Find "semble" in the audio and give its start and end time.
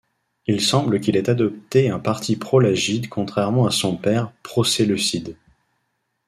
0.61-0.99